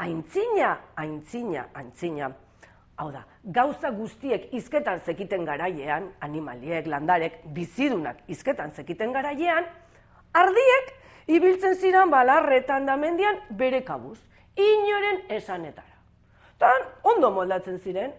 aintzina, 0.00 0.78
aintzina, 0.96 1.66
aintzina. 1.74 2.30
Hau 2.96 3.08
da, 3.12 3.22
gauza 3.44 3.90
guztiek 3.96 4.50
izketan 4.56 5.00
zekiten 5.04 5.44
garaiean, 5.48 6.10
animaliek, 6.20 6.88
landarek, 6.88 7.40
bizidunak 7.54 8.20
izketan 8.28 8.72
zekiten 8.76 9.12
garaiean, 9.12 9.68
ardiek 10.36 10.90
ibiltzen 11.32 11.76
ziren 11.80 12.12
balarretan 12.12 12.88
da 12.88 12.96
mendian 13.00 13.40
bere 13.56 13.80
kabuz, 13.84 14.18
inoren 14.56 15.24
esanetara. 15.32 15.96
Tan 16.60 16.84
ondo 17.08 17.30
moldatzen 17.32 17.80
ziren, 17.80 18.12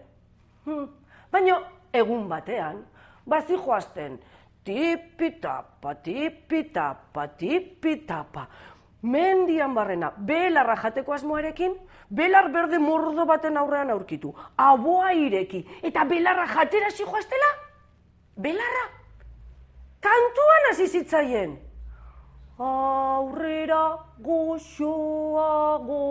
hm. 0.66 0.88
baina 1.30 1.60
egun 1.94 2.26
batean, 2.30 2.82
bazi 3.26 3.54
joazten, 3.54 4.18
tipitapa, 4.66 5.94
tipitapa, 6.02 7.28
tipitapa, 7.38 8.48
mendian 9.02 9.74
barrena, 9.74 10.12
belarra 10.16 10.76
jateko 10.76 11.12
asmoarekin, 11.12 11.74
belar 12.08 12.50
berde 12.52 12.78
mordo 12.78 13.26
baten 13.26 13.56
aurrean 13.56 13.90
aurkitu, 13.90 14.34
aboa 14.56 15.12
ireki, 15.12 15.66
eta 15.82 16.04
belarra 16.04 16.46
jatera 16.46 16.90
joaztela? 16.90 17.50
Belarra? 18.36 18.86
Kantuan 20.02 20.70
hasi 20.70 20.86
zitzaien. 20.88 21.58
Aurrera 22.58 23.98
goxoago, 24.18 26.02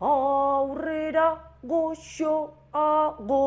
aurrera 0.00 1.28
goxoago. 1.62 3.44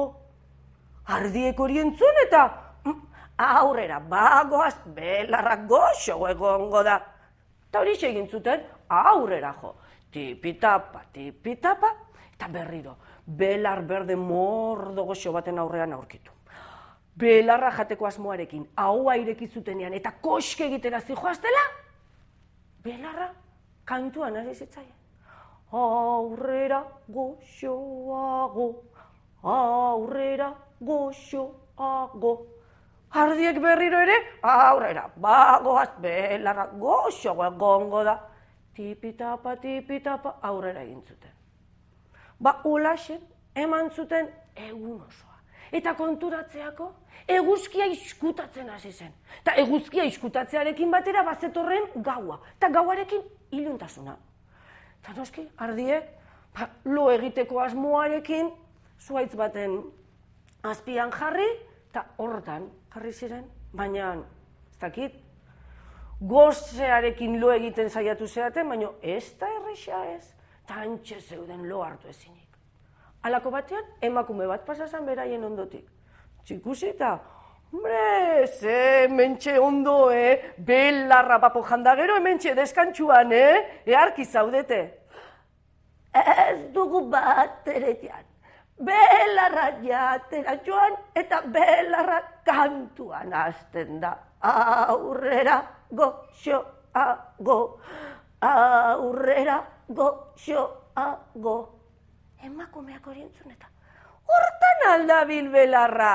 Ardiek 1.08 1.59
hori 1.59 1.80
entzun 1.80 2.17
eta 2.25 2.41
mm, 2.84 3.02
aurrera 3.38 4.00
bagoaz 4.00 4.75
belarra 4.95 5.56
goxo 5.67 6.28
egongo 6.28 6.84
da. 6.84 7.16
Eta 7.67 7.79
hori 7.79 7.97
egin 8.01 8.27
zuten 8.29 8.63
aurrera 8.89 9.53
jo 9.61 9.75
tipitapa, 10.11 11.03
tipitapa, 11.13 11.89
eta 12.33 12.47
berriro, 12.47 12.95
belar 13.25 13.83
berde 13.85 14.15
mordo 14.15 15.03
goxo 15.05 15.31
baten 15.35 15.59
aurrean 15.59 15.93
aurkitu. 15.93 16.31
Belarra 17.17 17.71
jateko 17.73 18.05
asmoarekin, 18.05 18.67
hau 18.77 19.11
ireki 19.11 19.47
zutenean, 19.47 19.93
eta 19.93 20.11
koske 20.21 20.67
egitera 20.67 21.01
zijoaztela, 21.01 21.63
belarra 22.83 23.31
kantuan 23.85 24.38
ari 24.38 24.53
zitzaien. 24.53 24.93
Aurrera 25.71 26.83
goxoago, 27.09 28.67
aurrera 29.43 30.53
goxoago. 30.79 32.56
Ardiek 33.11 33.59
berriro 33.63 34.00
ere, 34.03 34.17
aurrera, 34.44 35.08
bagoaz, 35.16 35.89
belarra 36.03 36.67
goxoago 36.75 37.45
egongo 37.45 38.03
da 38.03 38.17
tipitapa, 38.75 39.55
tipitapa, 39.61 40.36
aurrera 40.41 40.83
egin 40.83 41.02
zuten. 41.02 41.31
Ba, 42.39 42.59
ulaxen, 42.66 43.22
eman 43.55 43.89
zuten 43.91 44.28
egun 44.55 45.00
osoa. 45.02 45.39
Eta 45.72 45.94
konturatzeako, 45.97 46.91
eguzkia 47.28 47.88
iskutatzen 47.91 48.69
hasi 48.69 48.91
zen. 48.91 49.13
Eta 49.41 49.55
eguzkia 49.63 50.03
iskutatzearekin 50.11 50.91
batera 50.91 51.23
bazetorren 51.28 51.89
gaua. 52.03 52.39
Eta 52.55 52.69
gauarekin 52.75 53.23
iluntasuna. 53.52 54.17
Eta 55.02 55.16
noski, 55.17 55.47
ardiek, 55.58 56.11
ba, 56.55 56.69
lo 56.85 57.09
egiteko 57.12 57.63
asmoarekin, 57.63 58.51
zuaitz 59.00 59.34
baten 59.35 59.79
azpian 60.63 61.12
jarri, 61.12 61.47
eta 61.90 62.06
horretan 62.18 62.70
jarri 62.94 63.14
ziren. 63.14 63.46
Baina, 63.74 64.14
ez 64.72 64.80
dakit, 64.81 65.16
gozearekin 66.20 67.40
lo 67.42 67.52
egiten 67.53 67.90
saiatu 67.90 68.28
zeaten, 68.28 68.70
baina 68.70 68.92
ez 69.02 69.38
da 69.40 69.50
erresa 69.59 70.03
ez, 70.16 70.34
tantxe 70.68 71.20
zeuden 71.22 71.68
lo 71.70 71.84
hartu 71.84 72.09
ezinik. 72.09 72.48
Halako 73.24 73.52
batean, 73.52 73.86
emakume 74.02 74.48
bat 74.48 74.66
pasazan 74.66 75.06
beraien 75.06 75.44
ondotik. 75.44 75.88
Txikusi 76.46 76.94
eta, 76.94 77.18
hombre, 77.72 78.48
ze, 78.48 79.08
mentxe 79.12 79.58
ondo, 79.59 80.12
eh? 80.12 80.54
Belarra 80.58 81.40
papo 81.44 81.64
jandagero, 81.68 82.19
mentxe 82.24 82.56
deskantxuan, 82.56 83.34
eh? 83.36 83.84
Earki 83.86 84.25
zaudete. 84.25 84.81
Ez 86.18 86.72
dugu 86.74 87.04
bat 87.12 87.68
eretean. 87.68 88.24
Belarra 88.77 89.71
jatera 89.81 90.53
joan 90.65 90.93
eta 91.15 91.41
belarra 91.41 92.19
kantuan 92.45 93.33
hasten 93.33 93.99
da 94.01 94.11
aurrera 94.41 95.57
goxoago, 95.89 97.57
aurrera 98.41 99.57
goxoago. 99.89 101.57
Emakumeak 102.43 103.07
hori 103.07 103.23
entzun 103.25 103.51
eta 103.51 103.67
hortan 104.27 104.85
aldabil 104.94 105.49
belarra. 105.49 106.13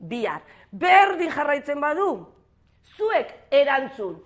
Bihar, 0.00 0.42
berdin 0.72 1.32
jarraitzen 1.32 1.80
badu, 1.80 2.08
zuek 2.96 3.32
erantzun. 3.50 4.16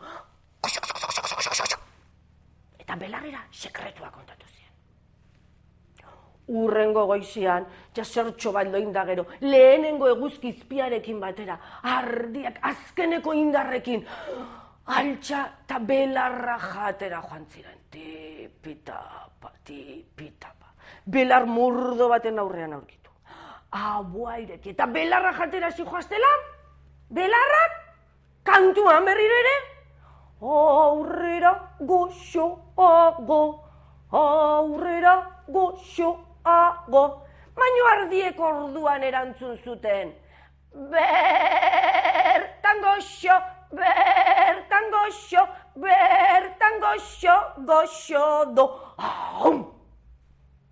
Eta 2.78 2.96
belarrira 2.98 3.42
sekretua 3.50 4.10
kontatu 4.10 4.49
urrengo 6.50 7.06
goizian, 7.06 7.66
ja 7.94 8.04
zertxo 8.04 8.52
bat 8.52 8.68
loinda 8.70 9.04
gero, 9.06 9.26
lehenengo 9.40 10.08
eguzkizpiarekin 10.10 11.20
batera, 11.22 11.56
ardiak 11.82 12.58
azkeneko 12.70 13.34
indarrekin, 13.38 14.04
altxa 14.90 15.42
eta 15.64 15.78
belarra 15.86 16.56
jatera 16.58 17.20
joan 17.22 17.46
ziren, 17.46 17.78
tipitapa, 17.90 19.52
tipitapa, 19.64 20.72
belar 21.06 21.46
murdo 21.46 22.08
baten 22.10 22.38
aurrean 22.38 22.74
aurkitu. 22.78 23.10
Abua 23.70 24.38
ireki, 24.42 24.74
eta 24.74 24.86
belarra 24.86 25.32
jatera 25.38 25.70
zi 25.70 25.84
belarrak, 27.10 27.72
kantuan 28.42 29.04
berriro 29.04 29.34
ere, 29.44 29.56
aurrera 30.40 31.52
goxoago, 31.80 33.42
aurrera 34.10 35.14
goxoago, 35.48 36.29
ago, 36.90 37.22
baino 37.54 37.86
ardiek 37.94 38.40
orduan 38.40 39.02
erantzun 39.06 39.56
zuten. 39.62 40.12
Bertan 40.90 42.76
goxo, 42.82 43.36
bertan 43.78 44.90
goxo, 44.94 45.42
bertan 45.84 46.80
goxo, 46.82 47.36
goxo 47.70 48.24
do. 48.56 48.66
Aum! 48.98 49.58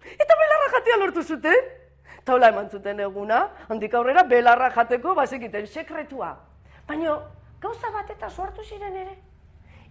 Eta 0.02 0.34
belarra 0.42 0.68
jatea 0.74 0.96
lortu 1.04 1.22
zuten. 1.22 1.60
Taula 2.24 2.50
eman 2.52 2.68
zuten 2.68 3.00
eguna, 3.00 3.38
handik 3.70 3.94
aurrera 3.94 4.22
belarra 4.28 4.70
jateko 4.74 5.14
bazekiten 5.16 5.66
sekretua. 5.66 6.34
Baina 6.88 7.16
gauza 7.62 7.90
bat 7.94 8.10
eta 8.10 8.28
suartu 8.28 8.62
ziren 8.64 8.96
ere. 8.96 9.16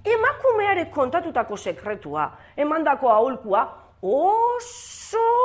Emakumeare 0.05 0.85
kontatutako 0.93 1.57
sekretua, 1.57 2.29
emandako 2.55 3.09
aholkua, 3.09 3.63
oso 4.01 5.36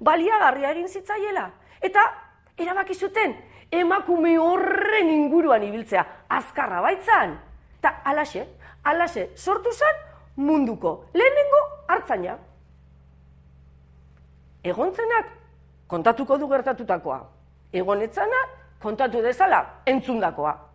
baliagarria 0.00 0.70
egin 0.70 0.88
zitzaiela. 0.88 1.50
Eta 1.80 2.04
erabaki 2.58 2.94
zuten 2.94 3.34
emakume 3.72 4.36
horren 4.38 5.10
inguruan 5.10 5.62
ibiltzea 5.62 6.04
azkarra 6.28 6.80
baitzan. 6.84 7.36
Eta 7.78 7.94
alaxe, 8.04 8.46
alaxe 8.84 9.28
sortu 9.36 9.72
zen 9.72 10.02
munduko 10.36 11.04
lehenengo 11.14 11.62
hartzaina. 11.88 12.36
Egontzenak 14.64 15.32
kontatuko 15.86 16.38
du 16.38 16.48
gertatutakoa. 16.48 17.20
Egonetzana 17.72 18.44
kontatu 18.82 19.22
dezala 19.22 19.64
entzundakoa. 19.86 20.71